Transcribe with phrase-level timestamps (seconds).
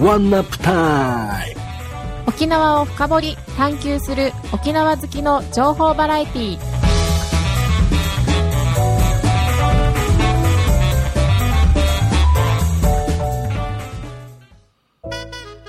[0.00, 1.60] ワンナップタイム
[2.28, 6.58] 沖縄を深掘り探求する沖縄好きの情報バラエティー。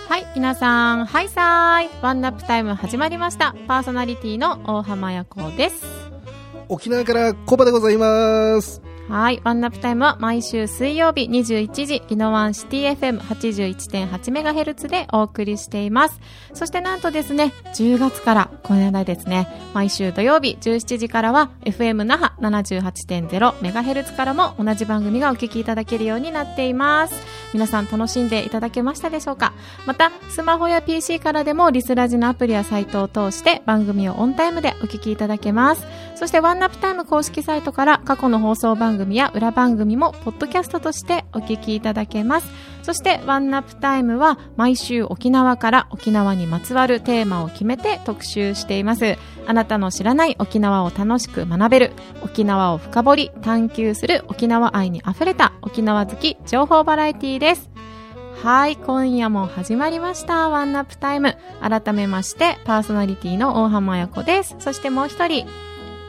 [0.08, 1.90] はい皆さんハイサーイ。
[2.04, 3.56] ワンナップタイム始まりました。
[3.68, 5.84] パーソナリティの大浜や子です。
[6.68, 9.42] 沖縄からコバでございますはい。
[9.44, 16.22] ワンナップタイムは毎週水曜日21時、ギノワンシティ FM81.8MHz でお送りしています。
[16.54, 27.16] そしてなんとですね、10月から、この間ですね、毎週土曜日17時からは FM 那覇 78.0MHz からも同じ番組がお聞きいただけるようになっています。
[27.52, 29.54] 皆さん楽しんでいただけましたでしょうか？
[29.88, 35.84] また、スマホや PC からでもリスラジのアプリやサイトを通して番組をオンタイムでお聞きいただけます。
[36.20, 42.48] そしてワンナップタイム公式サイトから過去の放送番組や裏番組もポッドキャストとしてお聞きいただけます。
[42.84, 49.18] そしてワンナップタイムは毎週沖縄から沖縄にまつわるテーマを決めて特集しています。
[49.48, 57.70] あなたの知らない沖縄を楽しく学べる、沖縄を深掘り探求する沖縄愛にあふれた沖縄好き情報バラエティーです。
[58.44, 60.50] はい、今夜も始まりました。
[60.50, 61.38] ワンナップタイム。
[61.62, 64.58] 改めまして、パーソナリティの大浜彩子です。
[64.60, 65.48] そしてもう一人。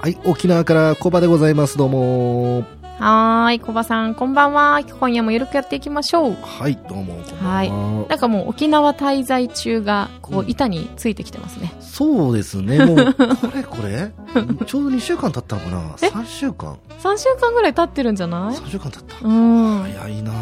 [0.00, 1.76] はい沖縄からコバでございます。
[1.76, 2.64] どうも。
[2.98, 4.80] はーい、小葉さん、こんばんは。
[4.82, 6.36] 今夜もゆるくやっていきましょう。
[6.42, 7.64] はいどうもこんばんは。
[7.64, 7.70] い。
[8.08, 11.72] なんかもう沖縄滞在中が、こう、板についてきてますね。
[11.80, 12.84] そうですね。
[12.84, 14.12] もうこれこれ？
[14.66, 15.80] ちょうど2週間経ったのかな？
[16.02, 16.76] え？3週間。
[17.02, 19.26] 3週間ぐらい経ってるんじゃない？3週間経った。
[19.26, 19.82] うん。
[19.82, 20.32] 早いな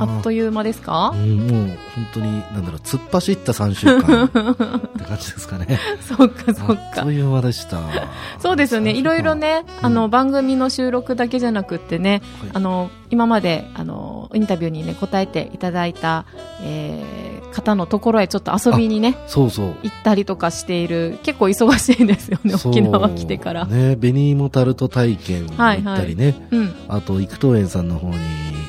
[0.00, 1.10] あっという間ですか？
[1.14, 5.78] うん、もう本当に、なんだろう、突っ走った3週間 って感じですかね。
[6.00, 7.10] そっかそっあっかと。
[7.10, 7.80] いう間でした。
[8.38, 8.90] そうですよね。
[8.90, 16.24] 3週間いろいろね、あの、番組の収録だけじゃなくってね、はいあの、今まで、あの、インタビューにね、答えていただいた、
[16.62, 17.25] えー、
[17.56, 19.74] 方のところへちょっと遊びにね、そうそう。
[19.82, 23.64] 行ったりとかしている、結構忙しいんですよね、沖縄来てから。
[23.64, 26.34] ね、紅芋タルト体験行ったりね。
[26.50, 26.74] うん。
[26.88, 28.16] あと、幾東園さんの方に、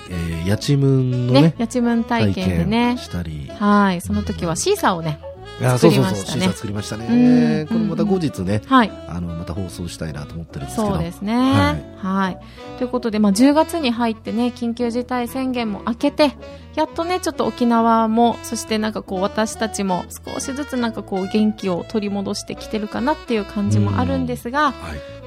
[0.09, 2.97] えー、やちむんのねね、やちむん体験でね。
[2.97, 3.51] したり。
[3.53, 4.01] はい。
[4.01, 5.19] その時はシーサーをね。
[5.59, 7.65] いや作りそうそうそう、ましたねシーサー作りましたうんね。
[7.65, 8.91] これまた後日ね、はい。
[9.07, 10.89] あの、また放送したいなと思ってるんですけど。
[10.93, 11.35] そうですね。
[11.35, 12.77] ははいい。
[12.77, 16.37] ということで、まあ、10月に入ってね、緊急事態宣言も明けて、
[16.75, 24.73] やっとね、ちょっと沖縄も、そしてなんかこう、私たちも少しずつなんかこう、元気を取り戻してきてるかなっていう感じもあるんですが、は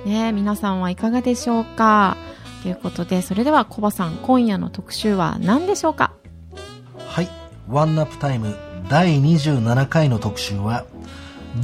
[0.04, 0.08] い。
[0.08, 2.16] ね、皆さんはいかがでしょうか？
[2.62, 6.12] ということで、それではコバさん、今夜の特集は何でしょうか？
[7.08, 7.28] はい。
[7.68, 8.54] ワンナップタイム
[8.90, 10.84] 第27回の特集は、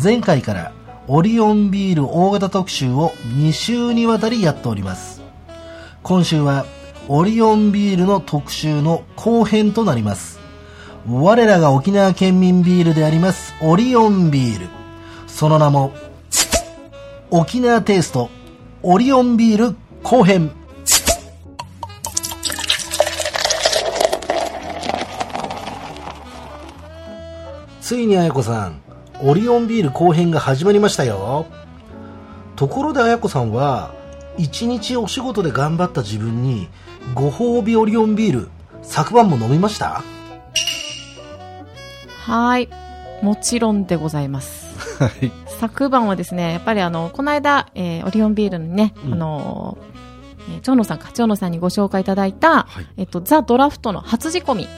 [0.01, 0.73] 前回から
[1.09, 5.23] オリオンビール大型特集を2週にわたりやっております。
[6.05, 6.67] 今週は
[7.09, 10.39] オリオンビールの特集の後編となります。
[11.11, 14.69] 我らが沖縄県民ビールでありますオリオンビール。
[15.27, 15.93] その名も、
[17.33, 18.31] 沖縄テイスト
[18.85, 20.53] オリオンビール後編。
[27.87, 28.81] ついに彩子さん、
[29.23, 31.47] オリオンビール後編が始まりましたよ。
[32.57, 33.95] ところで彩子さんは、
[34.37, 36.69] 一日お仕事で頑張った自分に、
[37.15, 38.49] ご褒美オリオンビール、
[38.83, 40.03] 昨晩も飲みました？
[42.25, 42.69] はい。
[43.23, 44.67] もちろんでございます。
[45.01, 45.31] はい。
[45.47, 52.87] 昨晩はですね、やっぱりあの、この間、えーオリオンビールのね、うんあのー、えー長野さんか、長野さんにご紹介いただいた、はい。
[52.97, 54.69] えっと、ザ・ドラフトの初仕込み。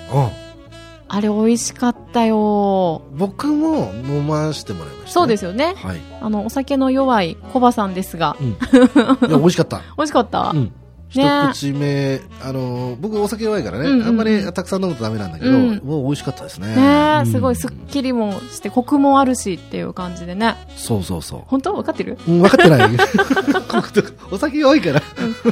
[1.08, 3.02] ああれ美味しかったよ。
[3.12, 5.12] 僕も飲ませてもらいました、。
[5.12, 5.74] そうですすよね。
[5.76, 6.00] はい。
[6.20, 9.78] あの、お酒の弱いコバさんですが、 いや、美味しかった。
[9.97, 10.72] 美味しかった、うん。
[11.08, 16.76] 一口目、あの、僕お酒弱いからね、うんうんうんあんまりたくさん飲むとダメなんだけど、うんもう美味しかったですね。
[16.76, 20.56] ねえ、うんすごいすっきりもして、コクもあるしっていう感じでね。
[20.76, 21.42] そうそうそう。
[21.47, 21.72] 本当？
[21.72, 22.18] 分かってる？
[22.28, 22.91] うん、分かってない。
[24.30, 25.02] お酒弱いから。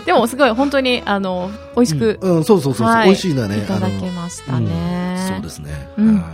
[0.05, 3.59] でもすごい本当に、あの、美味しく、うん、そうそうそうそう、はい美味しいのはね。
[3.59, 4.96] いただけあましたね。
[5.35, 5.89] そうですね。
[5.99, 6.17] うん。
[6.17, 6.25] はい。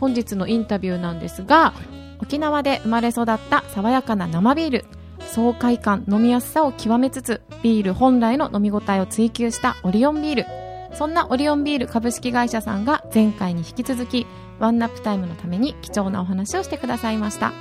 [0.00, 1.72] 本日のインタビューなんですが、
[2.20, 4.84] 沖縄で生まれ育った爽やかな生ビール。
[5.20, 10.46] 爽快感飲みやすさを極めつつビール本来の飲み応えを追求したオリオンビール。
[10.96, 14.26] そんなオリオンビール株式会社さんが前回に引き続き
[14.60, 17.52] ワンナップタイムのために貴重なお話をしてくださいました。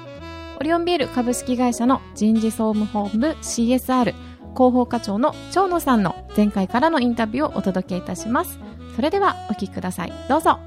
[0.60, 4.14] オリオンビール株式会社の人事総務本部 CSR
[4.54, 8.60] 広報課長の長野さんの前回からのインタビューをお届けいたします
[8.96, 10.14] それではお聞きください。
[10.30, 10.60] どうぞ。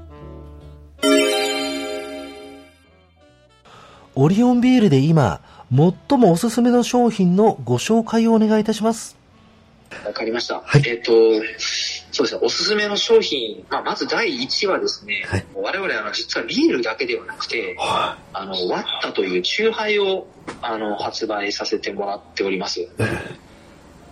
[4.15, 9.15] オリオンビールで今、最もおすすめの商品のご紹介をお願いいたします。
[10.05, 10.61] わかりました。
[10.61, 10.83] はい。
[10.87, 11.11] えっ、と、
[12.11, 15.45] そうですね、おすすめの商品、まあ、まず第1はですね、はい。
[15.53, 20.27] 我々あの実はビールだけではなくて、あの、ワッタというチューハイを
[20.61, 22.87] あの発売させてもらっております。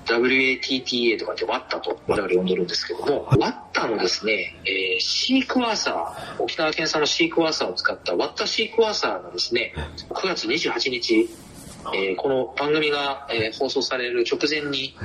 [0.06, 9.74] WATTA とかってワッタと我々呼んでるんですけども、ワッタのですね、えーシークワーサー、沖縄県産のシークワーサーを使ったワッタシークワーサーがですね、
[10.10, 11.30] 9月28日、
[11.94, 14.96] えーこの番組が、えー放送される直前に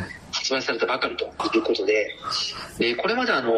[0.51, 2.17] 発売されたばかりということで、
[2.79, 3.53] でこれまであの、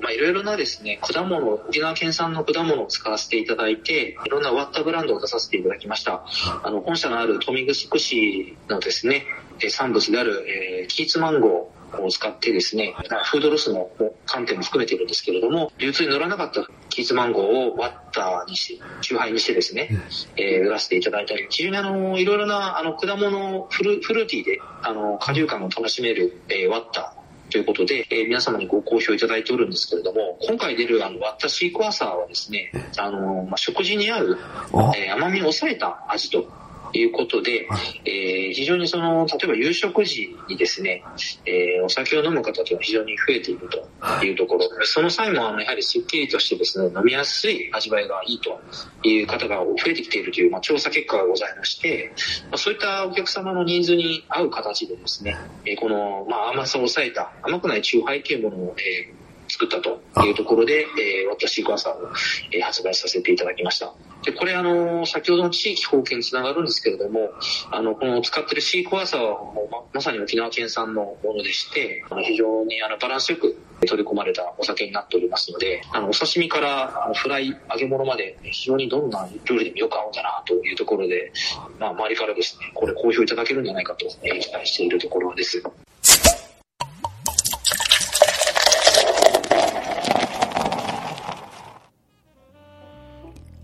[0.00, 6.24] まあ、いろいろなですね、果物、沖縄県産の果物を使わせていただいて、いろんなワッタブランドを出させていただきました。
[6.62, 9.26] あの、本社のある豊見城市のですね、
[9.68, 13.90] 産物である、えーキーツマンゴーを使ってですね、まあフードロスの
[14.26, 19.88] 観点も含めているんですけれども、流通に乗らなかったキーツマンゴーをワッタにして、チューハイにしてですね、
[20.36, 27.14] えー売らせていただいたり、非常にあの、いろいろなあの果物フル、フルーティーで、あの、果汁感を楽しめる、えーワッタ
[27.50, 34.38] ということで、えー皆様にご好評いただいておるんですけれども、今回出るあの、ワッタシークワーサーはですね、あの、まあ、食事に合う、
[34.74, 34.92] あ。
[34.96, 36.50] えー甘みを抑えた味と
[36.92, 37.68] いうことで、
[38.04, 41.04] えー非常にその、例えば夕食時にですね、
[41.44, 48.60] えーお酒を飲む方というのは非常に増えているというところ、その際もあの、やはりすっきりとしてですね、飲みやすい味わいがいいと
[49.02, 52.12] いう方が増えてきているという、まあ、調査結果がございまして、
[52.50, 59.18] まあ、そういったお客様のニーズに合う形でですね、えーこの、まあ、甘さを抑えた、甘くないチューハイというものを、えー
[59.50, 62.10] 作ったというところで、えー、私、ガーサーを、
[62.52, 63.94] えー発売させていただきました。
[64.28, 67.30] で、これあの、先ほどの地域貢献につながるんですけれども、
[67.70, 81.32] あの、この使ってるシークワーサーはもうままさに沖縄県産のものでして、あの非常にあのバランスよく取り込まれたお酒になっておりますので、あの、お刺身からあのフライ、揚げ物まで非常にどんな料理でもよく合うんだなというところで、
[81.78, 85.62] まあ、周りからですね、これ好評いただけるんじゃないかと、え期待しているところです。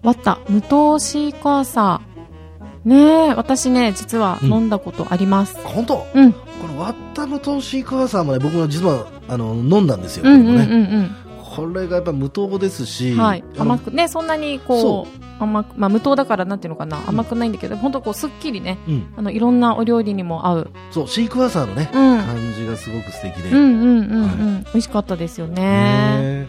[0.04, 2.88] ワッタ、無糖シークワーサー。
[2.88, 5.56] ねえ、私ね、実は飲んだことあります。
[5.64, 6.06] 本当？
[6.14, 6.32] うん。
[6.32, 10.24] このワッタムトシークワーサーもね、僕も実は、あの、飲んだんですよ。
[10.26, 11.16] うんうんこれもねうん
[11.56, 13.20] これがやっぱ無糖ですし、うん。
[13.20, 13.44] はい。
[13.56, 19.14] 甘く、ね、そんなにこ、そう甘く、まあ無糖だからなんていうのかな、甘くないんだけど、本当こう、すっきりね、うん。
[19.16, 20.70] あの、いろんなお料理にも合う。
[20.90, 22.18] そう、シークワーサーのね、うん。
[22.18, 23.50] 感じがすごく素敵で。
[23.50, 24.64] うんうんうんうん。
[24.64, 26.48] 美味しかったですよね。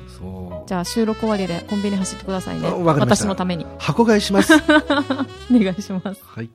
[0.67, 2.67] じゃあ収録終わりでコンビニ走ってくださいね。
[2.69, 3.65] 私のために。
[3.77, 4.53] 箱買いします。
[5.51, 6.21] お願いします。
[6.25, 6.49] はい。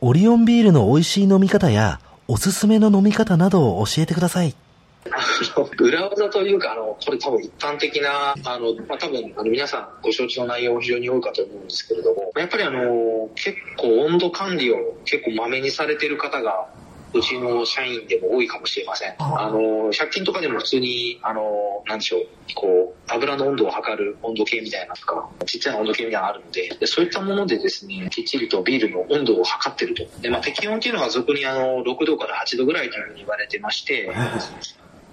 [0.00, 4.54] オリオンビールの美味しい飲み方や、おすすめの飲み方などを教えてください。
[5.12, 16.68] あの裏技というか、あの、これ多分一般的な、あの、まあ、多分、あの、皆さんご承知の内容も非常に多いかと思うんですけれども、やっぱりあの、結構温度管理を結構まめにされてる方が、
[17.14, 19.14] うちの社員でも多いかもしれません。
[19.18, 30.04] あの、100均とかでも普通に、あの、なんでしょう、こう、油の温度を測る温度計みたいなのとか、ちっちゃな温度計みたいなのがあるので、でそういったものでですね、きっちりとビールの温度を測ってると。
[30.20, 34.12] で、まあ、適温っていうのが俗にあの、6度から8度ぐらいというふうに言われてまして、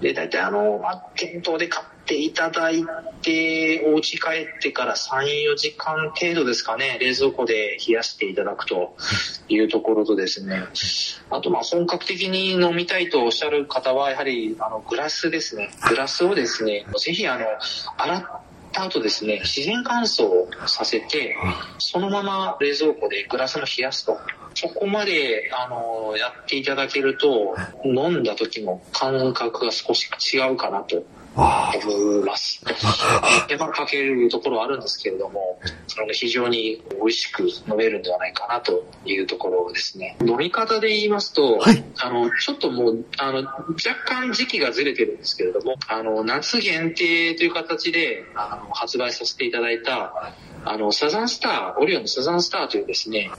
[0.02, 0.82] で、大体あの、
[1.16, 2.84] 店頭で買っていただい
[3.22, 4.28] て、お家帰
[4.58, 5.22] ってから3、
[5.52, 8.96] 4時間程度ですかね、冷蔵庫で冷やしていただくと
[9.48, 10.64] いうところとですね、
[11.30, 17.46] あとま本格的に飲みたいとおっしゃる方は、やはりあのグラスですね、グラスをですね、ぜひあの、
[17.98, 18.24] 洗っ
[18.74, 20.28] た後ですね、自然乾燥
[20.68, 21.38] させて、
[21.78, 24.20] そのまま冷蔵庫でグラスの冷やすと。
[24.56, 31.04] そこまで、あの、やっていただけると、飲んだ時の感覚が少し違うかなと。
[33.48, 40.18] 手間かけるところはあるんですけれども、その非常に美味しく飲めるんではないかなというところですね。
[40.26, 41.84] 飲み方で言いますと、はい。
[42.00, 43.66] あの、ちょっともう、あの、若
[44.06, 53.30] 干時期がずれてるんですけれども、あの、夏限定という形で、あの、発売させていただいた、あの、サザンスター、オリオンのサザンスターというですね、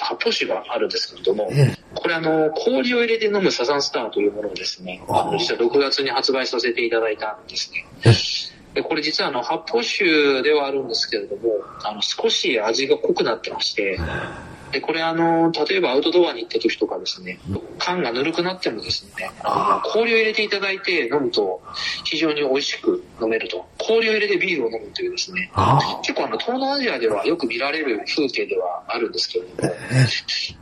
[0.00, 7.86] 発泡酒があるんですけれども、えこれあの、氷を入れて飲むサザンスターというものをですね、あの実は6月に発売させていただいたんですね。
[8.74, 13.98] でこれ実はあの、発泡酒ではあるんですけれども、あの、少し味が濃くなってまして、
[14.72, 17.38] で、これあの、例えばアウトドアに行った時とかですね、
[17.78, 21.62] 缶がぬるくなってもですね、あの氷を入れていただいて飲むと
[22.04, 23.66] 非常に美味しく飲めると。
[23.78, 29.74] 氷を入れてビールを飲むというですね、あ結構あの、東南アジアではよく見られる風景ではあるんですけれども、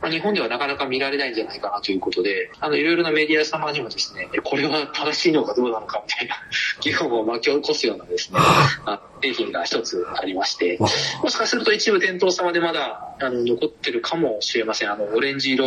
[0.01, 6.35] まあ、日本ではなかなか見られないんじゃないかなということで、あの、いろいろなメディア様にもですね、これは正しいのかどうなのかみたいな
[6.81, 8.39] 議論を巻き起こすようなですね、
[8.85, 10.77] あ製品が一つありまして、
[11.21, 14.91] もしかすると一部店頭様でまだ、あの、残ってるかもしれません。
[14.91, 15.65] あの、オレンジ色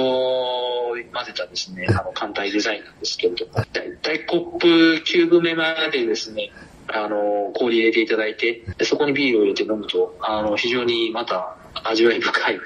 [1.13, 4.67] 混ぜたですね、あの、艦隊デザインなんですけれども、だいたいコップ
[5.05, 6.53] 9分目までですね、
[6.89, 12.61] あの、氷入れていただいて、そこにビールを入れて飲むと、あの、非常にまた味わい深い、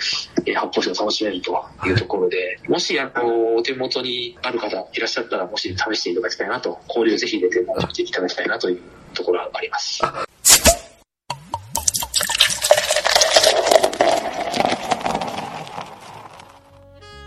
[0.47, 8.81] え発泡酒を楽しめるというところで、もし、あの、お手元にある方いらっしゃったら、もし試していただきたいなと、氷をぜひ入れて飲んでいただきたいなという
[9.15, 10.03] ところがあります。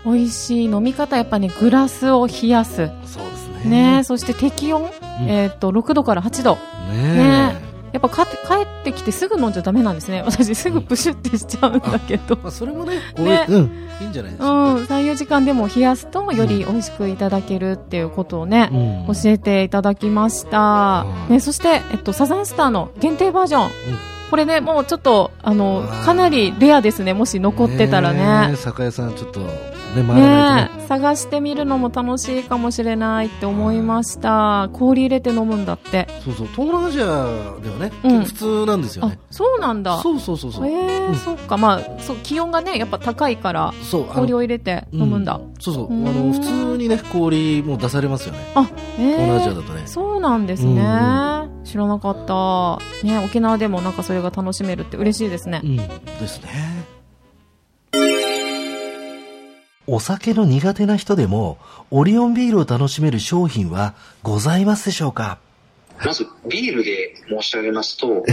[0.06, 2.90] 美味しい飲み方やっぱねグラスを冷やす。
[3.04, 3.96] そうですね。
[3.96, 6.58] ねそして適温、うん、えっ、ー、と6度から8度。
[6.92, 7.66] ねね。
[7.92, 8.32] やっぱか帰
[8.64, 10.22] ってきてすぐ飲んじゃダメなんですね。
[10.26, 13.56] 私すぐプシュってしちゃうんだけど、まあ、それもねね、うん、
[14.02, 18.68] いいんじゃないですか、うん、34時間でも冷やすとより美味しくいただけるっていうことをね、
[19.08, 23.70] うん、教えていただきました、うん、ね、そして、えっと、サザンスターの限定バージョン、
[24.30, 28.48] これね、もうちょっと、あの、かなりレアですね、もし残ってたらね。
[28.48, 29.40] ね酒屋さん、ちょっと
[29.96, 34.70] ね、回らないとね、ね、探してみるのも楽しいかもしれないって思いました。
[34.72, 36.06] 氷入れて飲むんだって。
[36.24, 37.04] そうそう、東南アジア
[37.60, 39.18] ではね、うん、普通なんですよね。
[39.30, 39.98] そうなんだ。
[39.98, 40.66] そうそうそうそう。
[40.66, 41.56] ええーうん、そっか。
[41.56, 43.74] まあ、そう、気温がね、やっぱ高いから、
[44.14, 45.34] 氷を入れて飲むんだ。
[45.34, 45.86] うん、そうそう。
[45.86, 48.40] あの、普通にね、氷も出されますよね。
[48.54, 49.82] あ、えー、東南アジアだとね。
[49.86, 50.82] そうなんですね。
[51.64, 52.78] 知らなかった。
[53.04, 55.60] ね、沖縄でもなんかそれが楽しめるって嬉しいですね。
[55.64, 55.86] うん、で
[56.26, 56.95] すね。
[59.86, 61.58] お酒の苦手な人でも
[61.90, 65.38] オリオンビールを楽しめる商品はございますでしょうか？
[66.04, 68.24] まずビールで申し上げますと、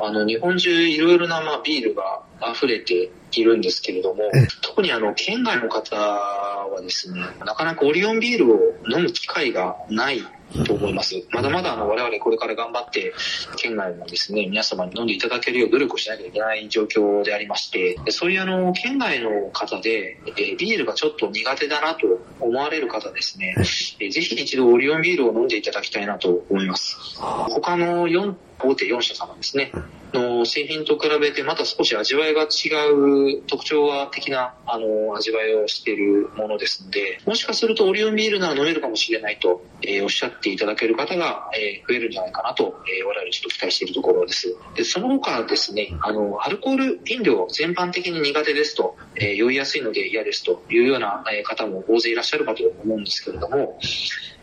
[0.00, 4.24] あの日本中いろいろなまあビールが溢れているんですけれども、
[4.60, 10.22] 特にあの県外の方はですね、なかなかオリオンビールを飲む機会がない
[10.66, 11.14] と思います。
[11.30, 13.12] まだまだあの我々これから頑張って
[13.56, 22.06] 県外もですね、皆様に飲んでいただけるよう努力をしなきゃいけない状況でありまして、そういうあの県外の方で、えビールがちょっと苦手だなと
[22.40, 23.54] 思われる方ですね、
[24.00, 26.96] えぜひ一度オリオンビールを飲んでいただきたいなと思います。
[27.18, 29.72] 他の4大手4社様ですね、
[30.14, 32.46] の製品と比べてまた少し味わいが違
[32.92, 44.56] う特徴的なあの味わいをしているものですので、もしかするとオリオンビールなら飲めるかもしれないと、えー、おっしゃっていただける方が、えー、増えるんじゃないかなと、えー、我々ちょっと期待しているところです。
[44.76, 53.78] でその他ですね、あの、アルコール飲料全般的に苦手ですと、えー、酔いやすいので嫌ですというような方も大勢いらっしゃるかと思うんですけれども、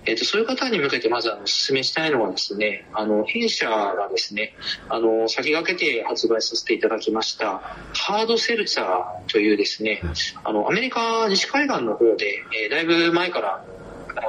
[0.06, 4.56] えっ、ー、と、そういう方に向けてまずあのお勧めしたいのはですね、あの、弊社がですね、
[4.90, 7.60] あの、先駆けて発売させていただきました、
[7.94, 10.02] ハードセルツァーというですね、
[10.44, 13.66] あの、アメリカ西海岸の方で、えー、だいぶ前から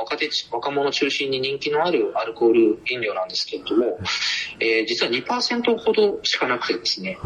[0.03, 3.99] 若手、若者中心に人気のあるアルコール飲料なんですけれども、
[4.61, 7.19] えー、実は2%ほどしかなくてですね、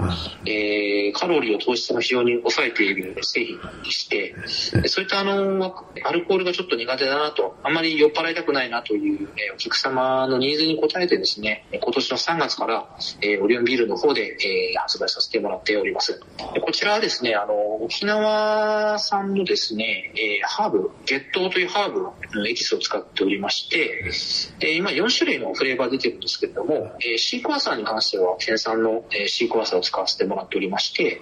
[0.46, 4.34] えー、カロリーを糖質が非常に抑えている製品でして、
[4.86, 12.86] そういったあの、アルコールがちょっと苦手だなと、あまり酔っ払いたくないなという、えー、お客様のニーズに応えてですね、今年の3月から、
[13.22, 14.36] えー、オリオンビールの方で、
[14.72, 16.20] えー、発売させてもらっております。
[16.60, 22.02] こちらはですね、あの、沖縄産のですね、えー、ハーブ、月桃というハーブ
[22.38, 24.10] のエキスを使っておりまして、
[24.60, 31.20] え、今4種類のフレーバー出てるんですけれども、えー、シークワーサーに関しては県産の、えー、シークワーサーを使わせてもらっておりまして、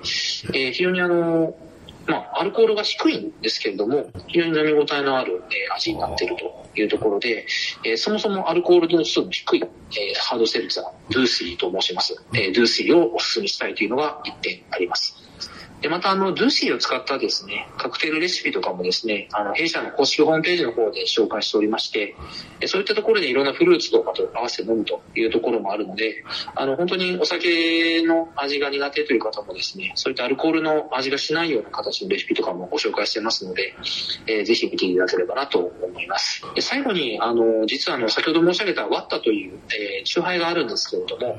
[0.54, 1.54] えー、非常にあの、
[2.06, 7.46] まあ、アルコールが低いんですけれども、非常に飲み応えのある、えー、味になっているというところで、
[7.84, 12.14] えー、そもそもアルコール度数の低い、えー、ハードセルツァー、ドゥーシーと申します。
[12.34, 15.16] えー、ドゥーシーをお勧めしたいというのが1点あります。
[15.85, 22.17] で、また、あの、ドゥーシーを使ったですね、カクテルレシピとかもですね、あの、弊社の公式ホームページの方で紹介しておりまして、
[22.64, 26.25] そういったところでいろんなフルーツとかと合わせて飲むというところもあるので、
[26.55, 33.75] あの、本当にお酒の味が苦手という方もですね、そういったアルコールの味がしないような形のレシピとかもご紹介してますので、
[34.26, 36.43] えー、ぜひ見ていただければなと思います。
[36.55, 41.37] で最後に、あの、実はあの、先ほど申し上げたワッタという、えー、チューハイがあるんですけれども、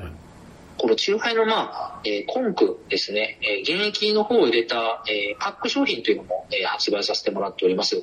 [0.78, 8.02] このチューハイの、まあ、えー、コンクですね、えー、原液の方を入れた、えー、パック商品というのも、えー、発売させてもらっております。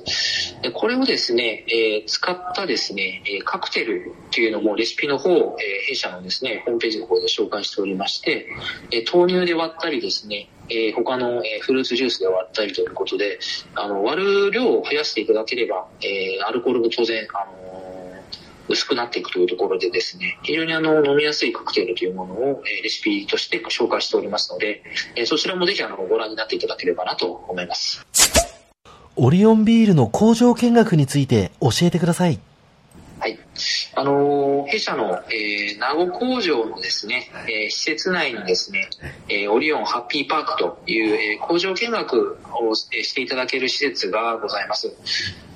[0.62, 5.54] でこれをですね、えー、使ったですね、えー、カクテルというのもレシピの方、えー、
[5.88, 8.48] 弊社のですね、ホームページの方で紹介しておりまして、
[8.90, 13.38] えー、豆乳で割ったりですね、えー、他の、えー、フルーツジュースで割ったりということで、
[13.74, 17.73] あの、割る量を増やしていただければ、えー、アルコールも当然、あの
[18.68, 24.82] 薄くなっていくというところでですね、非常にあの飲みやすいカクテルというものを、レシピとして紹介しておりますので、
[25.26, 28.04] そちらもぜひあのご覧になっていただければなと思います。
[29.16, 32.40] オリオンビールの工場見学について教えてください。
[33.24, 33.38] はい。
[33.94, 38.90] あの、弊社の、えー、名護工場のですね、えー、施設内にですね、
[39.30, 42.36] えー、オリオンハッピーパークという、えー、工場見学
[42.68, 44.94] をしていただける施設がございます。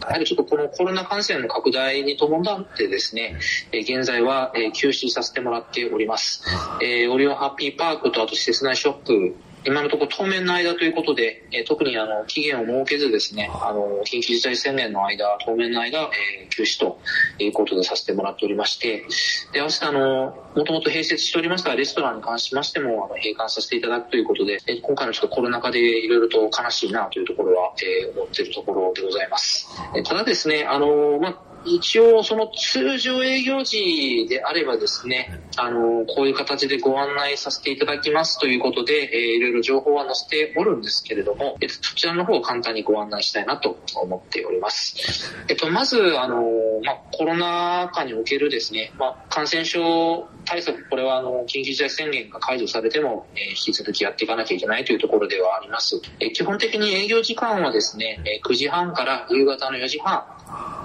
[0.00, 3.36] やはりちょっとこのコロナ感染の拡大に伴ってですね、
[3.72, 6.44] えー、現在は、えー、休止させてもらっております。
[6.80, 16.98] えー、オリオンハッピーパークとあと施設内ショップ今のところ当面の間ということで、えー、特にあの期限を設けずですね、あの緊急事態宣言の間、当面の間、えー、休止と
[17.38, 19.04] いうことでさせてもらっておりまして、
[19.52, 29.68] で合わせてあのもともと併設しておりましたレストランに関しましてもあの閉館させていただくということで、えー、今回のちょっとコロナ禍でいろいろと悲しいなというところは、えー、思っているところでございます。
[29.94, 45.34] えー、ただですね、あのまあ一応、その通常営業時であればですね、あの、こういう形でご案内させていただきますということで、えー、いろいろ情報は載せておるんですけれども、えっと、そちらの方を簡単にご案内したいなと思っております。
[45.48, 46.42] えっと、まず、あの、
[46.82, 56.00] まあ、コロナ禍におけるですね、まあ、感染症対策、これはあの、緊急事態宣言が解除されても、えー、引き続きやっていかなきゃいけないというところではあります。
[56.20, 60.24] えー、基本的に営業時間はですね、えー、9時半から夕方の4時半、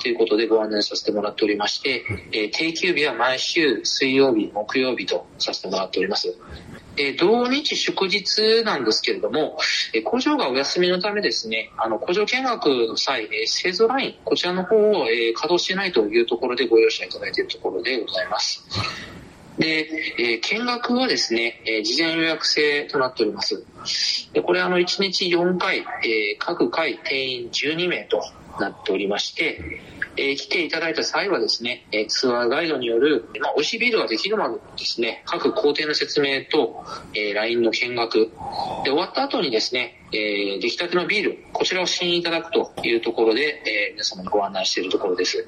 [0.02, 6.36] ということでご案内させてもらっておりまして、え定休日は毎週水曜日、木曜日とさせてもらっております。
[6.98, 9.58] え同日祝日なんですけれども、
[9.94, 18.68] え工場がお休みのためですね、あの、工場見学の際、え製造ライン、こちらの方を、え稼働してないというところでご容赦いただいているところでございます。
[19.58, 23.64] で、えー、見学はですね、えー、事前予約制となっております。
[24.34, 25.86] でこれあの、1日4回、えー、
[26.40, 28.24] 各回定員12名と
[28.60, 29.82] なっておりまして、
[30.16, 36.84] えー、来ていただいた際はですね、え、ツアーガイドによる、まあ、美味しいビールができるまでですね、各工程の説明と、
[37.16, 38.32] えー、LINE の見学。
[38.84, 45.48] で、終わった後にですね、えー、出来たてのビール、こちらを試飲いただくというところで、えー、皆様にご案内しているところです。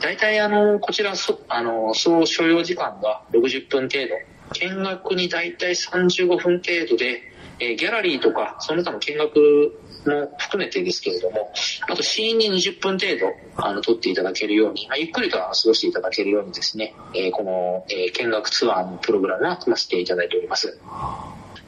[0.00, 4.34] 大体、あの、こちら、そあの、総所要時間が60分程度。
[4.52, 11.52] 見学に大体35分程度で、えー、ギャラリーとか、その他の見学も含めてですけれども、
[11.88, 20.78] あと死因に20分程度、あの、取っていただけるように、まあ、ゆっくりと過ごしていただけるようにですね、えー、この、えー、見学ツアーのプログラムは組ませていただいております。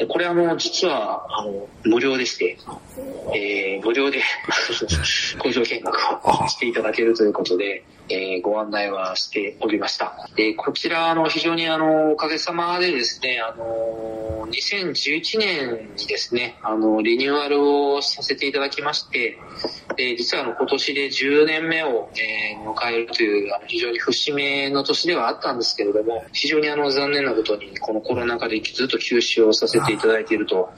[0.09, 2.59] これあの、実は、あの、無料でして、
[3.35, 4.23] えー、無料で
[5.39, 10.29] 工場見学をしていただけるということで、えー、ご案内はしておりました。
[10.37, 17.65] えー、こちら、あの、非常にあの、おかげさまでですね、あの、2011年にですね、あの、リニューアル
[17.95, 19.39] をさせていただきまして、
[19.99, 30.71] えー、実はあの、今年で10年目を、えー、迎えるという、あの、非常に節目の年ではあったんですけれども、非常にあの、残念なことに、このコロナ禍でずっと休止をさせていただいていると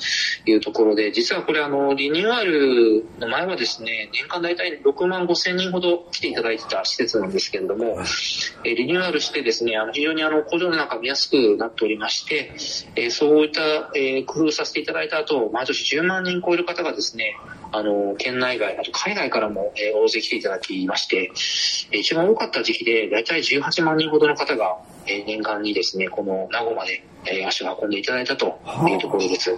[0.47, 7.99] いうところで、実はこれあの、リニューアルの前はですね、年間大体6万5千人ほど来ていただいてた施設なんですけれども、
[8.65, 12.55] えリニューアルしてですね、あの非常にあの工場の中見やすくなっておりまして、
[12.97, 17.37] えそういった、え工夫させていただいた後、毎年10万人超える方がですね、
[17.73, 21.31] あの、県内外、あと海外からも、え大勢来ていただきまして、
[21.93, 29.57] 一番多かった時期で、大体18万人ほどの方が、え年間にですね、この名護まで、え足を運んでいただいたというところです。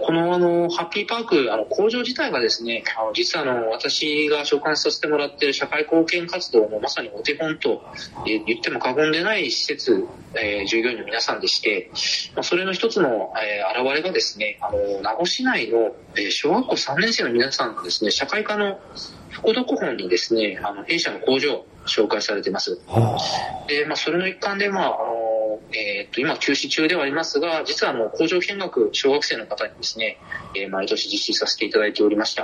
[0.00, 7.82] このあの、ハッピーパーク、あの、工場自体がですね、あの、実はあの、私が所管させてもらっている社会貢献活動のまさにお手本と
[8.24, 11.90] 言っても過言でない施設、えー、従業員の皆さんでして、
[12.34, 18.80] まあ、それの一つの、えー、現れがですね、あの、名護市内の、えー、小学校3年生の皆さんがですね、社会科の
[19.30, 22.78] 副読本にですね、あの、弊社の工場紹介されています。
[23.68, 30.18] で、まあ、それの一環で、まあ、あの、えー、っと、今休止中ではありますが、実はあの、工場見学、小学生の方にですね、
[30.54, 32.42] えー、毎年実施させていただいておりました。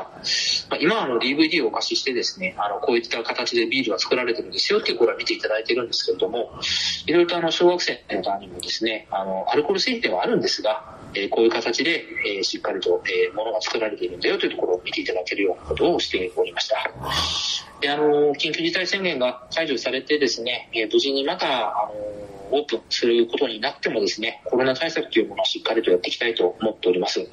[0.68, 6.52] まあ、今はあの、DVD をお貸ししてですね、あの、こういった形でビールが作られてるんですよっていうことは見ていただいてるんですけれども、
[7.06, 12.04] いろいろとあの、小学生の方にもですね、あの、アルコール製品ではあるんですが、え、こういう形で、
[12.38, 16.76] え、しっかりと、えー、ものが作られているんだよというところを見ていただけるようなことをしておりました。
[17.80, 22.20] で、あの、緊急事態宣言が解除されてですね、え、無事にまた、あの、
[22.52, 27.28] オープンすることになってもですね、コロナ対策というものをしっかりとやっていきたいと思っております。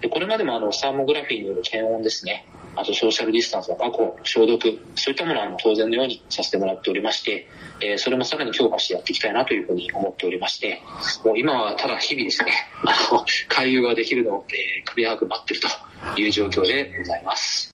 [0.00, 4.62] でこれまでもあの、サーモグラフィーによる検温ですね、あとソーシャルディスタンスの確保、消毒、
[4.94, 7.48] そういったものは当然のようにさせてもらっておりまして、
[7.80, 10.80] えー、それもさらに強化してやっていきたいなというふうに思っておりまして、
[11.24, 12.52] もう今はただ日々ですね、
[12.84, 17.70] あの、回遊ができるのを、えー、首早く待ってるという状況でございます。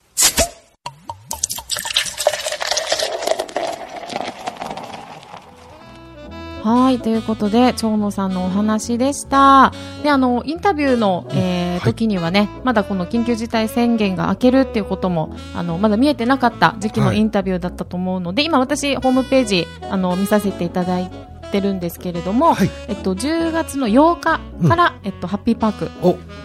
[6.63, 9.73] はい、ということで、長野さんのお話でした。
[10.03, 25.91] で、あの、インタビューの、ええー、時にはね、まだこの緊急事態宣言が明けるっていうことも、あの、まだ見えてなかった時期のインタビューだったと思うので、今私、ホームページ、あの、見させていただいて、ってるんですけれども、はい、えっと、10月の8日から、うん、えっと、ハッピーパーク、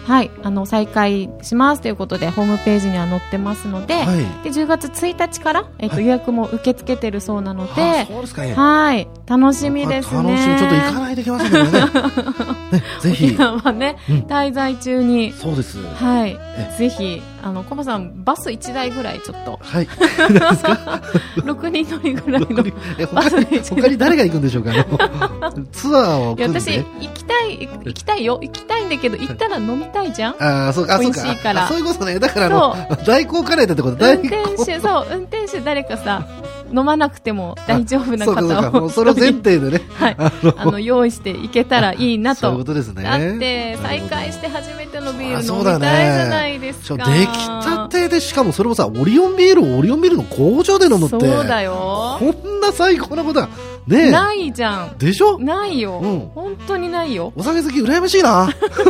[0.06, 8.06] はい、あの再開しますということでホームページには載ってますので,、はい、で10月1日から、えっと、予約も受け付けてるそうなので、
[8.54, 10.22] はい、楽しみですね。
[10.22, 10.58] 楽しみ。
[10.58, 11.70] ちょっと行かないといけませんけどね。
[12.72, 13.26] ねぜひ。
[13.26, 15.32] ね、うん、滞在中に。
[15.32, 15.78] そうです。
[15.78, 16.38] はい。
[16.78, 19.58] ぜひあのコバさんバス1台ぐらいちょっと。
[19.60, 19.86] はい。
[19.86, 22.64] 6 人乗りぐらいの
[23.12, 23.36] バス
[23.74, 24.72] 他に誰が行くんでしょうか？
[25.72, 28.38] ツアーを組んで私行きたい行きたいよ。
[28.40, 30.34] 行きたいんだけど行ったら飲みたいじゃん？
[30.42, 31.66] ああそうか美味しいから。
[31.68, 32.18] そういうことね。
[32.18, 32.76] だからあの
[33.06, 36.26] 代行カレーってこと運転手そう運転手誰かさ
[36.72, 42.42] 飲まなくても大丈夫な方を その前提でね、はい、あの用意していけたらいいなと。
[42.42, 43.02] そういうことですね。
[43.02, 52.16] だって再開して初めてのビール飲みたいじゃないですか、ね、出来たてでしかもそれもさオリオンビールをオリオンビールの工場で飲むってそうだよ。
[52.18, 53.48] こんな最高なことは
[53.86, 54.98] ねないじゃん。
[54.98, 55.38] でしょ？
[55.38, 57.32] ないよ、うん、本当にないよ。
[57.36, 58.48] お酒好き羨ましいな。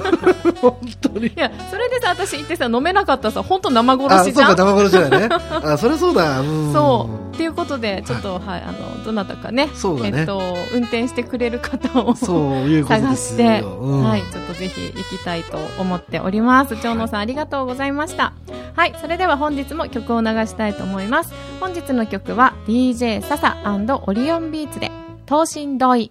[0.61, 1.27] 本当に。
[1.29, 4.51] いやそれでさ私行ってさ飲めなかったらさ本当生殺しじゃん。
[4.51, 5.37] あそうか生殺しだよね。
[5.65, 6.41] あそれそうだ。
[6.41, 6.73] うん。
[6.73, 7.35] そう。
[7.35, 10.21] っていうことでちょっと、はい、はい、あのどなたかねそうだね。
[10.21, 10.43] えっと
[10.75, 12.37] 運転してくれる方をそう
[12.69, 16.77] いう探して、うん、はいちょっとぜひ行きたいと思っております。
[16.77, 18.33] 長野さん、ありがとうございました。
[18.75, 21.33] はいそれでは本日も曲を流したいと思います。
[21.61, 23.57] 本日の曲は DJ 笹
[24.07, 24.91] オリオンビーツで
[25.27, 26.11] 等身同意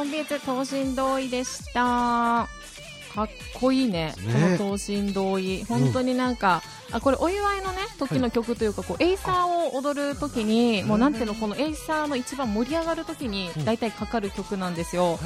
[0.00, 2.48] 笹オンビーツ唐船ドーイでした。
[3.14, 4.14] かっこいいね。
[4.18, 5.64] ねこの唐船ドーイ。
[5.64, 15.18] 本当になんか、あ、これお祝いのね、時の曲というか、こう、エイサーを踊る時に、もうなんていうの、このエイサーの一番盛り上がる時に、大体かかる曲なんですよ。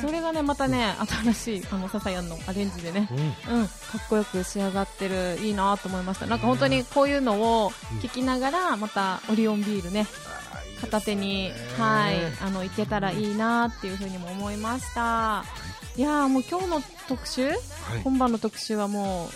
[0.00, 3.08] それがね、またね、新しい、あの、ササヤンのアレンジでね、
[3.50, 6.26] うん、かっこよく仕上がってる、いいなと思いました。
[6.26, 7.70] なんか本当にこういうのを
[8.02, 10.06] 聞きながら、またオリオンビールね、
[10.80, 15.44] 片手に、はい、あの、いけたらいいなっていうふうにも思いました。
[15.96, 16.00] い。
[16.00, 17.50] やーもう今日の特集、
[18.04, 19.30] 今晩の特集はも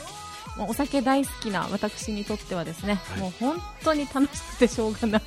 [0.57, 5.23] う、もうお酒大好きな私にとってはですね、もう本当に楽しくてしょうがない。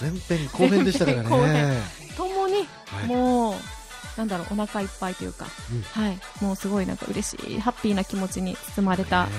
[0.00, 1.82] 前編後編でしたからね。
[2.16, 3.06] ともに、はい。
[3.06, 3.54] もう、
[4.16, 5.82] なんだろう、お腹いっぱいというか、うん。
[5.82, 9.30] はい、もうすごいなんか嬉しい、ハッピーな気持ちに包まれた、ね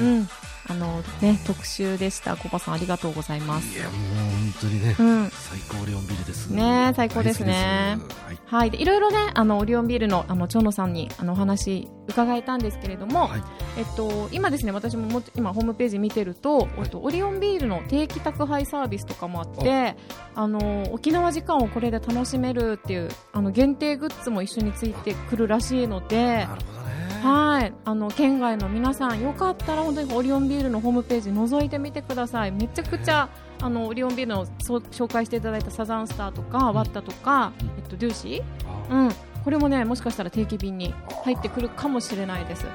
[0.00, 0.28] うん、
[0.70, 2.36] あのね、特集でした。
[2.36, 3.78] コバさんありがとうございます。
[3.78, 5.30] いや、もう本当にね、うん。
[5.30, 6.48] 最高オリオンビールです。
[6.48, 8.38] ね最高ですねすはい。
[8.44, 8.70] はい。
[8.70, 13.42] で、いろいろね、あの、オリオンビールの、あの、長野さんに、あの、お話、伺えたんですけれども、はい
[13.76, 19.96] えっと、今ですね、私もも今、ホームページ見てると、えっと、オリオンビールの定期宅配サービスとかもあって、
[20.34, 26.87] あの、沖縄時間をこれで楽しめるっていう、あの、限定グッズも一緒についてくるらしいので、なるほどね。
[27.22, 27.72] はい。
[27.84, 32.52] あの、県外の皆さん、よかったら本当にオリオンビールのホームページ覗いてみてください。
[32.52, 33.28] めちゃくちゃ、
[33.60, 39.12] あの、オリオンビールの紹介していただいたサザンスターとか、ワッタとか、えっと、ドゥーシーうん。
[39.44, 42.66] これもね、もしかしたら定期便に入ってくるかもしれないです。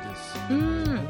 [0.50, 1.08] うん。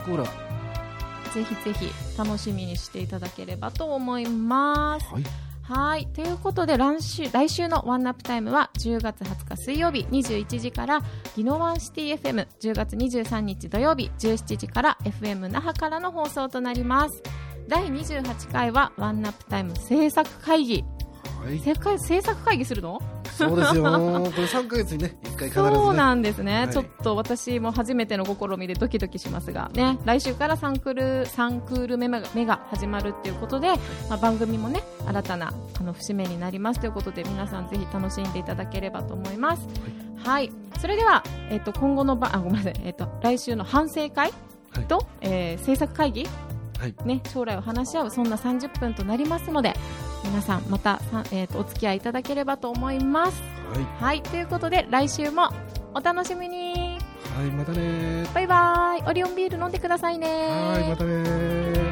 [1.33, 5.13] ぜひぜひ楽しみにしていただければと思います。
[5.13, 5.23] はい。
[5.63, 6.07] はい。
[6.07, 11.01] ということで、来週、来週のワンナップタイムは10月20日水曜日21時から、
[11.37, 17.23] ギノワンシティ FM、10月23日土曜日17時から FM 那覇からの放送となります。
[17.69, 20.83] 第28回はワンナップタイム制作会議。
[21.41, 21.57] はい。
[21.59, 22.99] 制作制作会議するの？
[23.37, 23.83] そうですよ。
[23.83, 25.75] これ3ヶ月にね、1回必ずね。
[25.75, 33.69] そうなんですね、はいちょっと私も初めての試みでドキドキしますがね、来週から3クール、3クール目が目が始まるっていうことで、
[34.09, 39.67] まあ、番組もね、新たなあの節目になりますということで、皆さんぜひ楽しんでいただければと思います。
[40.23, 40.51] はい。
[40.79, 44.31] それでは、えっ、と、今後のば、あ、ごめんなさい、えっ、と、来週の反省会
[44.75, 46.27] はいと、えー制作会議
[46.79, 46.95] はい。
[47.05, 49.73] ね、将来を話し合うそんな30分となりますので
[50.23, 53.41] 皆さんまたさ、えーとお付き合いいただければと思います。
[53.73, 54.03] はい。
[54.03, 55.49] はい、ということで来週も
[55.95, 56.97] お楽しみに
[57.35, 61.82] はい、またねバイバイオリオンビール飲んでくださいねはい、またね